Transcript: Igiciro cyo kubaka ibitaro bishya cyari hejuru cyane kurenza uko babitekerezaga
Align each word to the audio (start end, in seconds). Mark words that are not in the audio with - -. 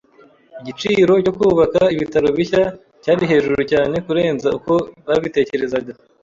Igiciro 0.61 1.13
cyo 1.25 1.31
kubaka 1.37 1.81
ibitaro 1.95 2.27
bishya 2.37 2.63
cyari 3.03 3.23
hejuru 3.31 3.61
cyane 3.71 3.95
kurenza 4.05 4.47
uko 4.57 4.73
babitekerezaga 5.07 5.91